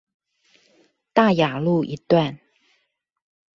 [1.13, 2.39] 大雅路一段